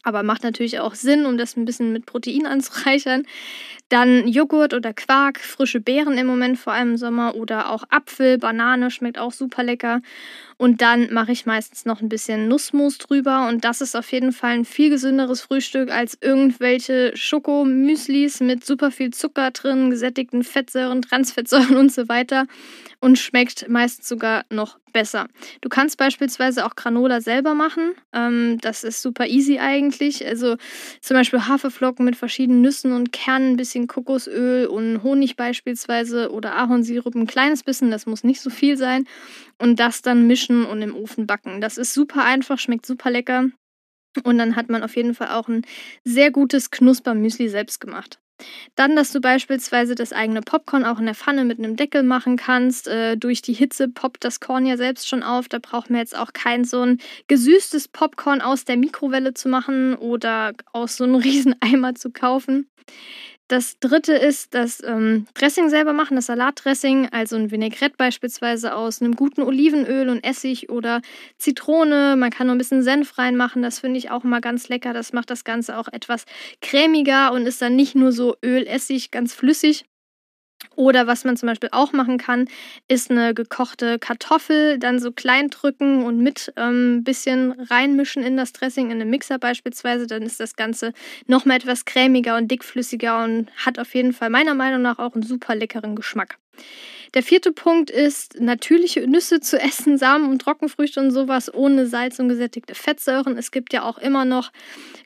aber 0.05 0.23
macht 0.23 0.43
natürlich 0.43 0.79
auch 0.79 0.95
Sinn, 0.95 1.25
um 1.25 1.37
das 1.37 1.57
ein 1.57 1.65
bisschen 1.65 1.91
mit 1.91 2.05
Protein 2.05 2.45
anzureichern. 2.45 3.23
Dann 3.89 4.27
Joghurt 4.27 4.73
oder 4.73 4.93
Quark, 4.93 5.39
frische 5.39 5.79
Beeren 5.79 6.17
im 6.17 6.25
Moment, 6.25 6.57
vor 6.57 6.73
allem 6.73 6.91
im 6.91 6.97
Sommer, 6.97 7.35
oder 7.35 7.69
auch 7.69 7.83
Apfel, 7.89 8.37
Banane, 8.37 8.89
schmeckt 8.89 9.19
auch 9.19 9.31
super 9.31 9.63
lecker. 9.63 10.01
Und 10.57 10.81
dann 10.81 11.11
mache 11.13 11.31
ich 11.31 11.45
meistens 11.45 11.85
noch 11.85 12.01
ein 12.01 12.09
bisschen 12.09 12.47
Nussmus 12.47 12.97
drüber. 12.97 13.47
Und 13.47 13.65
das 13.65 13.81
ist 13.81 13.95
auf 13.95 14.11
jeden 14.11 14.31
Fall 14.31 14.51
ein 14.51 14.65
viel 14.65 14.89
gesünderes 14.89 15.41
Frühstück 15.41 15.91
als 15.91 16.17
irgendwelche 16.21 17.11
Schokomüslis 17.15 18.39
mit 18.39 18.65
super 18.65 18.91
viel 18.91 19.11
Zucker 19.11 19.51
drin, 19.51 19.89
gesättigten 19.89 20.43
Fettsäuren, 20.43 21.01
Transfettsäuren 21.01 21.75
und 21.75 21.91
so 21.91 22.07
weiter. 22.07 22.45
Und 23.01 23.19
schmeckt 23.19 23.67
meist 23.69 24.07
sogar 24.07 24.45
noch 24.49 24.79
besser. 24.95 25.27
Du 25.59 25.67
kannst 25.67 25.97
beispielsweise 25.97 26.65
auch 26.65 26.77
Granola 26.77 27.19
selber 27.19 27.53
machen. 27.53 27.91
Ähm, 28.13 28.59
das 28.61 28.85
ist 28.85 29.01
super 29.01 29.27
easy 29.27 29.59
eigentlich. 29.59 30.25
Also 30.25 30.55
zum 31.01 31.17
Beispiel 31.17 31.47
Haferflocken 31.47 32.05
mit 32.05 32.15
verschiedenen 32.15 32.61
Nüssen 32.61 32.93
und 32.93 33.11
Kernen, 33.11 33.51
ein 33.51 33.57
bisschen 33.57 33.87
Kokosöl 33.87 34.67
und 34.67 35.03
Honig 35.03 35.35
beispielsweise 35.35 36.31
oder 36.31 36.55
Ahornsirup, 36.55 37.13
ein 37.13 37.27
kleines 37.27 37.61
bisschen, 37.63 37.91
das 37.91 38.05
muss 38.05 38.23
nicht 38.23 38.39
so 38.39 38.49
viel 38.49 38.77
sein. 38.77 39.05
Und 39.57 39.79
das 39.79 40.01
dann 40.01 40.27
mischen 40.27 40.65
und 40.65 40.81
im 40.81 40.95
Ofen 40.95 41.27
backen. 41.27 41.61
Das 41.61 41.77
ist 41.77 41.93
super 41.93 42.23
einfach, 42.23 42.59
schmeckt 42.59 42.85
super 42.85 43.09
lecker. 43.09 43.49
Und 44.23 44.37
dann 44.37 44.55
hat 44.55 44.69
man 44.69 44.83
auf 44.83 44.95
jeden 44.95 45.13
Fall 45.13 45.29
auch 45.29 45.47
ein 45.47 45.63
sehr 46.03 46.31
gutes 46.31 46.71
Knuspermüsli 46.71 47.49
selbst 47.49 47.79
gemacht. 47.79 48.19
Dann, 48.75 48.95
dass 48.97 49.13
du 49.13 49.21
beispielsweise 49.21 49.95
das 49.95 50.11
eigene 50.11 50.41
Popcorn 50.41 50.83
auch 50.83 50.99
in 50.99 51.05
der 51.05 51.15
Pfanne 51.15 51.45
mit 51.45 51.57
einem 51.57 51.77
Deckel 51.77 52.03
machen 52.03 52.35
kannst. 52.35 52.87
Äh, 52.87 53.15
durch 53.15 53.41
die 53.41 53.53
Hitze 53.53 53.87
poppt 53.87 54.25
das 54.25 54.41
Korn 54.41 54.65
ja 54.65 54.75
selbst 54.75 55.07
schon 55.07 55.23
auf. 55.23 55.47
Da 55.47 55.59
braucht 55.59 55.89
man 55.89 55.99
jetzt 55.99 56.17
auch 56.17 56.33
kein 56.33 56.65
so 56.65 56.81
ein 56.81 56.99
gesüßtes 57.27 57.87
Popcorn 57.87 58.41
aus 58.41 58.65
der 58.65 58.77
Mikrowelle 58.77 59.33
zu 59.33 59.47
machen 59.47 59.95
oder 59.95 60.53
aus 60.73 60.97
so 60.97 61.05
einem 61.05 61.15
riesen 61.15 61.55
Eimer 61.61 61.95
zu 61.95 62.11
kaufen. 62.11 62.69
Das 63.47 63.77
dritte 63.79 64.13
ist 64.13 64.55
das 64.55 64.81
ähm, 64.83 65.27
Dressing 65.35 65.69
selber 65.69 65.93
machen, 65.93 66.15
das 66.15 66.25
Salatdressing, 66.25 67.09
also 67.11 67.35
ein 67.35 67.51
Vinaigrette 67.51 67.95
beispielsweise 67.95 68.75
aus 68.75 69.01
einem 69.01 69.15
guten 69.15 69.43
Olivenöl 69.43 70.09
und 70.09 70.23
Essig 70.23 70.69
oder 70.69 71.01
Zitrone. 71.37 72.15
Man 72.15 72.31
kann 72.31 72.47
noch 72.47 72.55
ein 72.55 72.57
bisschen 72.57 72.81
Senf 72.81 73.19
reinmachen, 73.19 73.61
das 73.61 73.79
finde 73.79 73.99
ich 73.99 74.09
auch 74.09 74.23
immer 74.23 74.41
ganz 74.41 74.67
lecker. 74.67 74.93
Das 74.93 75.13
macht 75.13 75.29
das 75.29 75.43
Ganze 75.43 75.77
auch 75.77 75.87
etwas 75.91 76.25
cremiger 76.61 77.33
und 77.33 77.45
ist 77.45 77.61
dann 77.61 77.75
nicht 77.75 77.93
nur 77.93 78.11
so 78.11 78.35
Öl, 78.43 78.65
Essig, 78.65 79.11
ganz 79.11 79.35
flüssig. 79.35 79.85
Oder 80.75 81.07
was 81.07 81.23
man 81.23 81.37
zum 81.37 81.47
Beispiel 81.47 81.69
auch 81.71 81.93
machen 81.93 82.17
kann, 82.17 82.47
ist 82.87 83.11
eine 83.11 83.33
gekochte 83.33 83.99
Kartoffel 83.99 84.77
dann 84.79 84.99
so 84.99 85.11
klein 85.11 85.49
drücken 85.49 86.03
und 86.03 86.19
mit 86.19 86.53
ein 86.55 86.97
ähm, 86.97 87.03
bisschen 87.03 87.51
reinmischen 87.51 88.23
in 88.23 88.37
das 88.37 88.53
Dressing, 88.53 88.91
in 88.91 89.01
einem 89.01 89.09
Mixer 89.09 89.39
beispielsweise. 89.39 90.07
Dann 90.07 90.23
ist 90.23 90.39
das 90.39 90.55
Ganze 90.55 90.93
nochmal 91.27 91.57
etwas 91.57 91.85
cremiger 91.85 92.37
und 92.37 92.49
dickflüssiger 92.49 93.23
und 93.23 93.49
hat 93.65 93.79
auf 93.79 93.93
jeden 93.95 94.13
Fall 94.13 94.29
meiner 94.29 94.53
Meinung 94.53 94.81
nach 94.81 94.99
auch 94.99 95.13
einen 95.13 95.23
super 95.23 95.55
leckeren 95.55 95.95
Geschmack. 95.95 96.37
Der 97.15 97.23
vierte 97.23 97.53
Punkt 97.53 97.89
ist, 97.89 98.41
natürliche 98.41 99.07
Nüsse 99.07 99.39
zu 99.39 99.57
essen, 99.57 99.97
Samen 100.05 100.29
und 100.29 100.41
Trockenfrüchte 100.41 100.99
und 100.99 101.11
sowas 101.11 101.51
ohne 101.53 101.87
Salz 101.87 102.19
und 102.19 102.27
gesättigte 102.27 102.75
Fettsäuren. 102.75 103.37
Es 103.37 103.51
gibt 103.51 103.71
ja 103.71 103.83
auch 103.83 103.97
immer 103.97 104.25
noch 104.25 104.51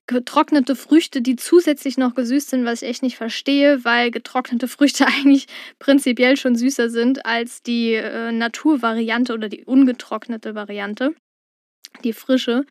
getrocknete 0.07 0.75
Früchte, 0.75 1.21
die 1.21 1.35
zusätzlich 1.35 1.99
noch 1.99 2.15
gesüßt 2.15 2.49
sind, 2.49 2.65
was 2.65 2.81
ich 2.81 2.89
echt 2.89 3.03
nicht 3.03 3.15
verstehe, 3.15 3.85
weil 3.85 4.09
getrocknete 4.09 4.67
Früchte 4.67 5.05
eigentlich 5.07 5.45
prinzipiell 5.77 6.35
schon 6.35 6.55
süßer 6.55 6.89
sind 6.89 7.27
als 7.27 7.61
die 7.61 7.93
äh, 7.93 8.31
Naturvariante 8.31 9.35
oder 9.35 9.47
die 9.47 9.63
ungetrocknete 9.63 10.55
Variante, 10.55 11.13
die 12.03 12.13
frische. 12.13 12.65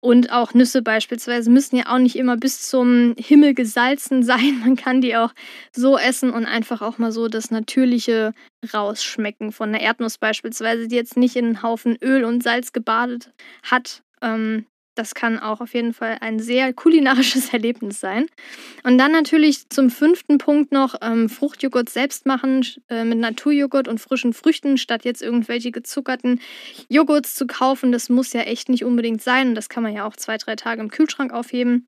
Und 0.00 0.30
auch 0.30 0.52
Nüsse 0.52 0.82
beispielsweise 0.82 1.50
müssen 1.50 1.76
ja 1.76 1.86
auch 1.86 1.98
nicht 1.98 2.16
immer 2.16 2.36
bis 2.36 2.68
zum 2.68 3.14
Himmel 3.18 3.54
gesalzen 3.54 4.22
sein. 4.24 4.60
Man 4.60 4.76
kann 4.76 5.00
die 5.00 5.16
auch 5.16 5.32
so 5.72 5.96
essen 5.96 6.30
und 6.30 6.44
einfach 6.44 6.82
auch 6.82 6.98
mal 6.98 7.10
so 7.10 7.28
das 7.28 7.50
Natürliche 7.50 8.34
rausschmecken. 8.74 9.50
Von 9.50 9.70
einer 9.70 9.80
Erdnuss 9.80 10.18
beispielsweise, 10.18 10.88
die 10.88 10.96
jetzt 10.96 11.16
nicht 11.16 11.36
in 11.36 11.46
einen 11.46 11.62
Haufen 11.62 11.96
Öl 12.02 12.24
und 12.24 12.42
Salz 12.42 12.74
gebadet 12.74 13.32
hat. 13.62 14.02
Ähm, 14.20 14.66
das 14.94 15.14
kann 15.14 15.38
auch 15.38 15.60
auf 15.60 15.74
jeden 15.74 15.92
Fall 15.92 16.18
ein 16.20 16.38
sehr 16.38 16.72
kulinarisches 16.72 17.48
Erlebnis 17.52 18.00
sein. 18.00 18.26
Und 18.82 18.98
dann 18.98 19.12
natürlich 19.12 19.68
zum 19.68 19.90
fünften 19.90 20.38
Punkt 20.38 20.72
noch 20.72 20.94
ähm, 21.02 21.28
Fruchtjoghurt 21.28 21.88
selbst 21.88 22.26
machen 22.26 22.66
äh, 22.88 23.04
mit 23.04 23.18
Naturjoghurt 23.18 23.88
und 23.88 24.00
frischen 24.00 24.32
Früchten, 24.32 24.78
statt 24.78 25.04
jetzt 25.04 25.22
irgendwelche 25.22 25.70
gezuckerten 25.70 26.40
Joghurts 26.88 27.34
zu 27.34 27.46
kaufen. 27.46 27.92
Das 27.92 28.08
muss 28.08 28.32
ja 28.32 28.42
echt 28.42 28.68
nicht 28.68 28.84
unbedingt 28.84 29.22
sein. 29.22 29.54
Das 29.54 29.68
kann 29.68 29.82
man 29.82 29.94
ja 29.94 30.04
auch 30.06 30.16
zwei, 30.16 30.36
drei 30.36 30.56
Tage 30.56 30.80
im 30.80 30.90
Kühlschrank 30.90 31.32
aufheben. 31.32 31.86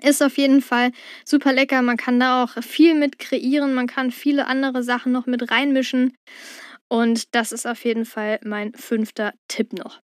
Ist 0.00 0.22
auf 0.22 0.38
jeden 0.38 0.62
Fall 0.62 0.92
super 1.24 1.52
lecker. 1.52 1.82
Man 1.82 1.98
kann 1.98 2.18
da 2.18 2.44
auch 2.44 2.62
viel 2.62 2.94
mit 2.94 3.18
kreieren. 3.18 3.74
Man 3.74 3.86
kann 3.86 4.10
viele 4.10 4.46
andere 4.46 4.82
Sachen 4.82 5.12
noch 5.12 5.26
mit 5.26 5.50
reinmischen. 5.50 6.14
Und 6.88 7.34
das 7.34 7.52
ist 7.52 7.66
auf 7.66 7.84
jeden 7.84 8.04
Fall 8.04 8.38
mein 8.42 8.72
fünfter 8.74 9.32
Tipp 9.48 9.72
noch. 9.72 10.00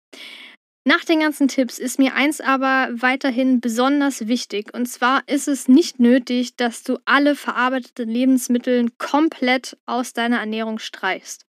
Nach 0.89 1.05
den 1.05 1.21
ganzen 1.21 1.49
Tipps 1.49 1.79
ist 1.79 1.99
mir 1.99 2.15
eins 2.15 2.41
aber 2.41 2.89
weiterhin 2.93 3.61
besonders 3.61 4.27
wichtig. 4.27 4.73
Und 4.73 4.87
zwar 4.87 5.23
ist 5.27 5.47
es 5.47 5.69
nicht 5.69 6.01
nötig, 6.01 6.57
dass 6.57 6.83
du 6.83 6.97
alle 7.05 7.37
verarbeiteten 7.37 8.09
Lebensmittel 8.09 8.89
komplett 8.97 9.77
aus 9.85 10.15
deiner 10.15 10.39
Ernährung 10.39 10.79
streichst. 10.79 11.45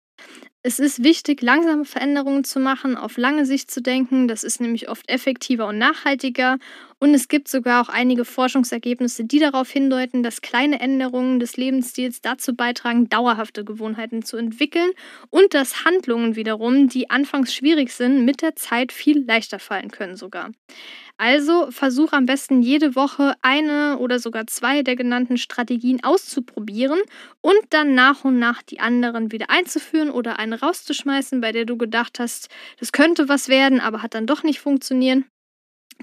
Es 0.66 0.78
ist 0.78 1.04
wichtig, 1.04 1.42
langsame 1.42 1.84
Veränderungen 1.84 2.42
zu 2.42 2.58
machen, 2.58 2.96
auf 2.96 3.18
lange 3.18 3.44
Sicht 3.44 3.70
zu 3.70 3.82
denken. 3.82 4.28
Das 4.28 4.42
ist 4.42 4.62
nämlich 4.62 4.88
oft 4.88 5.06
effektiver 5.10 5.66
und 5.66 5.76
nachhaltiger. 5.76 6.56
Und 6.98 7.12
es 7.12 7.28
gibt 7.28 7.48
sogar 7.48 7.82
auch 7.82 7.90
einige 7.90 8.24
Forschungsergebnisse, 8.24 9.24
die 9.24 9.40
darauf 9.40 9.68
hindeuten, 9.68 10.22
dass 10.22 10.40
kleine 10.40 10.80
Änderungen 10.80 11.38
des 11.38 11.58
Lebensstils 11.58 12.22
dazu 12.22 12.54
beitragen, 12.54 13.10
dauerhafte 13.10 13.62
Gewohnheiten 13.62 14.22
zu 14.22 14.38
entwickeln 14.38 14.90
und 15.28 15.52
dass 15.52 15.84
Handlungen 15.84 16.34
wiederum, 16.34 16.88
die 16.88 17.10
anfangs 17.10 17.52
schwierig 17.52 17.92
sind, 17.92 18.24
mit 18.24 18.40
der 18.40 18.56
Zeit 18.56 18.90
viel 18.90 19.22
leichter 19.22 19.58
fallen 19.58 19.90
können 19.90 20.16
sogar. 20.16 20.50
Also 21.16 21.70
versuch 21.70 22.12
am 22.12 22.26
besten 22.26 22.60
jede 22.60 22.96
Woche 22.96 23.34
eine 23.40 23.98
oder 23.98 24.18
sogar 24.18 24.48
zwei 24.48 24.82
der 24.82 24.96
genannten 24.96 25.36
Strategien 25.36 26.02
auszuprobieren 26.02 26.98
und 27.40 27.60
dann 27.70 27.94
nach 27.94 28.24
und 28.24 28.40
nach 28.40 28.62
die 28.62 28.80
anderen 28.80 29.30
wieder 29.30 29.48
einzuführen 29.48 30.10
oder 30.10 30.40
eine 30.40 30.53
rauszuschmeißen, 30.54 31.40
bei 31.40 31.52
der 31.52 31.64
du 31.64 31.76
gedacht 31.76 32.18
hast, 32.18 32.48
das 32.78 32.92
könnte 32.92 33.28
was 33.28 33.48
werden, 33.48 33.80
aber 33.80 34.02
hat 34.02 34.14
dann 34.14 34.26
doch 34.26 34.42
nicht 34.42 34.60
funktioniert. 34.60 35.24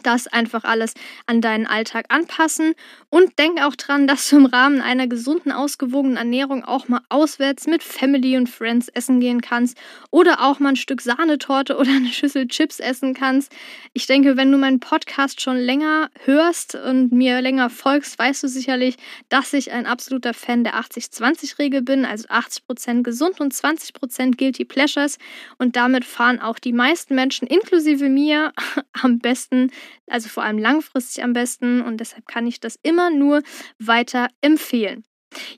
Das 0.03 0.27
einfach 0.27 0.63
alles 0.63 0.93
an 1.25 1.41
deinen 1.41 1.67
Alltag 1.67 2.05
anpassen 2.10 2.74
und 3.10 3.38
denk 3.39 3.62
auch 3.63 3.75
dran, 3.75 4.07
dass 4.07 4.29
du 4.29 4.38
im 4.38 4.45
Rahmen 4.45 4.81
einer 4.81 5.07
gesunden, 5.07 5.51
ausgewogenen 5.51 6.17
Ernährung 6.17 6.63
auch 6.63 6.88
mal 6.88 7.01
auswärts 7.10 7.67
mit 7.67 7.83
Family 7.83 8.38
und 8.38 8.50
Friends 8.50 8.88
essen 8.89 9.19
gehen 9.19 9.41
kannst 9.41 9.77
oder 10.10 10.41
auch 10.41 10.60
mal 10.60 10.69
ein 10.69 10.75
Stück 10.75 11.01
Sahnetorte 11.01 11.77
oder 11.79 11.91
eine 11.91 12.10
Schüssel 12.10 12.48
Chips 12.48 12.79
essen 12.79 13.13
kannst. 13.13 13.51
Ich 13.93 14.07
denke, 14.07 14.38
wenn 14.38 14.51
du 14.51 14.57
meinen 14.57 14.79
Podcast 14.79 15.41
schon 15.41 15.57
länger 15.57 16.10
hörst 16.24 16.75
und 16.75 17.12
mir 17.12 17.41
länger 17.41 17.69
folgst, 17.69 18.17
weißt 18.17 18.43
du 18.43 18.48
sicherlich, 18.48 18.95
dass 19.29 19.53
ich 19.53 19.71
ein 19.71 19.86
absoluter 19.86 20.33
Fan 20.33 20.63
der 20.63 20.75
80-20-Regel 20.75 21.81
bin, 21.81 22.05
also 22.05 22.27
80% 22.27 23.03
gesund 23.03 23.39
und 23.39 23.53
20% 23.53 24.38
guilty 24.38 24.65
pleasures 24.65 25.17
und 25.57 25.75
damit 25.75 26.05
fahren 26.05 26.39
auch 26.39 26.60
die 26.60 26.74
meisten 26.74 27.15
Menschen 27.15 27.48
inklusive 27.48 28.10
mir 28.10 28.53
am 29.01 29.19
besten 29.19 29.71
also 30.08 30.30
vor 30.30 30.44
allem 30.44 30.58
langfristig 30.58 31.24
am 31.24 31.34
besten 31.34 31.82
und 31.82 31.98
deshalb 31.98 32.28
kann 32.28 32.48
ich 32.48 32.60
das 32.60 32.78
immer 32.84 33.10
nur 33.10 33.42
weiter 33.80 34.28
empfehlen. 34.42 35.04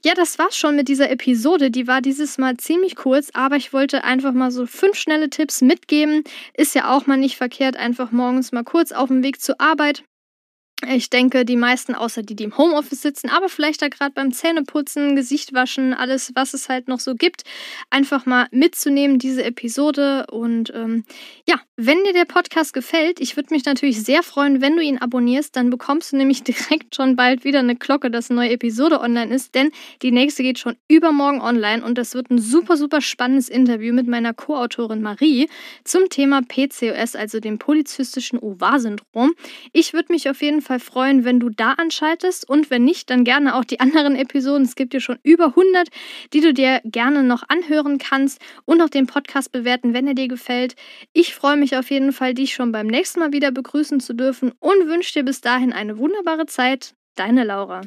Ja, 0.06 0.14
das 0.14 0.38
war's 0.38 0.56
schon 0.56 0.76
mit 0.76 0.88
dieser 0.88 1.10
Episode. 1.10 1.72
Die 1.72 1.88
war 1.88 2.02
dieses 2.02 2.38
Mal 2.38 2.58
ziemlich 2.58 2.96
kurz, 2.96 3.32
aber 3.34 3.56
ich 3.56 3.74
wollte 3.74 4.04
einfach 4.04 4.32
mal 4.34 4.52
so 4.52 4.68
fünf 4.68 4.96
schnelle 4.96 5.30
Tipps 5.30 5.62
mitgeben. 5.62 6.24
Ist 6.56 6.76
ja 6.76 6.96
auch 6.96 7.08
mal 7.08 7.18
nicht 7.18 7.38
verkehrt, 7.38 7.76
einfach 7.76 8.12
morgens 8.12 8.52
mal 8.52 8.64
kurz 8.64 8.92
auf 8.92 9.08
dem 9.08 9.24
Weg 9.24 9.42
zur 9.42 9.60
Arbeit 9.60 10.04
ich 10.90 11.10
denke, 11.10 11.46
die 11.46 11.56
meisten, 11.56 11.96
außer 11.96 12.24
die, 12.24 12.36
die 12.36 12.44
im 12.44 12.58
Homeoffice 12.58 13.02
sitzen, 13.02 13.30
aber 13.30 13.50
vielleicht 13.50 13.82
da 13.82 13.88
gerade 13.88 14.14
beim 14.14 14.32
Zähneputzen, 14.32 15.16
Gesicht 15.16 15.54
waschen, 15.54 15.94
alles, 15.94 16.32
was 16.36 16.54
es 16.54 16.70
halt 16.70 16.88
noch 16.88 17.00
so 17.00 17.16
gibt, 17.16 17.44
einfach 17.90 18.26
mal 18.26 18.48
mitzunehmen, 18.52 19.20
diese 19.20 19.44
Episode. 19.44 20.26
Und 20.32 20.74
ähm, 20.76 21.06
ja, 21.48 21.62
wenn 21.76 22.04
dir 22.04 22.14
der 22.14 22.26
Podcast 22.26 22.72
gefällt, 22.72 23.20
ich 23.20 23.36
würde 23.36 23.52
mich 23.52 23.66
natürlich 23.66 24.04
sehr 24.04 24.22
freuen, 24.22 24.62
wenn 24.62 24.76
du 24.76 24.84
ihn 24.84 25.00
abonnierst. 25.00 25.56
Dann 25.56 25.72
bekommst 25.72 26.12
du 26.12 26.18
nämlich 26.18 26.44
direkt 26.44 26.94
schon 26.94 27.16
bald 27.16 27.44
wieder 27.44 27.60
eine 27.60 27.76
Glocke, 27.76 28.12
dass 28.12 28.30
eine 28.30 28.42
neue 28.42 28.52
Episode 28.52 29.02
online 29.02 29.34
ist, 29.34 29.56
denn 29.56 29.72
die 30.04 30.12
nächste 30.12 30.44
geht 30.44 30.60
schon 30.60 30.76
übermorgen 30.88 31.42
online 31.42 31.84
und 31.84 31.98
das 31.98 32.14
wird 32.14 32.30
ein 32.30 32.38
super, 32.38 32.78
super 32.78 33.02
spannendes 33.02 33.50
Interview 33.50 33.92
mit 33.92 34.08
meiner 34.08 34.36
Co-Autorin 34.36 35.02
Marie 35.02 35.50
zum 35.84 36.10
Thema 36.10 36.42
PCOS, 36.44 37.16
also 37.16 37.40
dem 37.40 37.58
polyzystischen 37.58 38.38
Ovar-Syndrom. 38.38 39.34
Ich 39.72 39.94
würde 39.94 40.14
mich 40.14 40.30
auf 40.30 40.44
jeden 40.44 40.62
Fall 40.62 40.80
freuen, 40.80 41.26
wenn 41.26 41.40
du 41.40 41.50
da 41.50 41.72
anschaltest 41.72 42.48
und 42.48 42.70
wenn 42.70 42.84
nicht, 42.84 43.10
dann 43.10 43.24
gerne 43.24 43.56
auch 43.56 43.66
die 43.66 43.80
anderen 43.80 44.16
Episoden. 44.16 44.64
Es 44.64 44.76
gibt 44.76 44.94
ja 44.94 45.00
schon 45.00 45.18
über 45.24 45.48
100, 45.48 45.88
die 46.34 46.42
du 46.42 46.54
dir 46.54 46.82
gerne 46.86 47.24
noch 47.24 47.42
anhören 47.48 47.98
kannst 47.98 48.40
und 48.66 48.80
auch 48.82 48.90
den 48.90 49.08
Podcast 49.08 49.52
bewerten, 49.52 49.96
wenn 49.96 50.06
er 50.06 50.14
dir 50.14 50.28
gefällt. 50.28 50.76
Ich 51.14 51.34
freue 51.34 51.63
mich 51.64 51.78
auf 51.78 51.90
jeden 51.90 52.12
Fall, 52.12 52.34
dich 52.34 52.54
schon 52.54 52.74
beim 52.74 52.88
nächsten 52.88 53.22
Mal 53.22 53.32
wieder 53.32 53.52
begrüßen 53.52 54.02
zu 54.02 54.14
dürfen 54.14 54.52
und 54.60 54.88
wünsche 54.88 55.14
dir 55.14 55.24
bis 55.24 55.40
dahin 55.40 55.72
eine 55.72 55.98
wunderbare 55.98 56.46
Zeit. 56.46 56.94
Deine 57.16 57.46
Laura. 57.46 57.82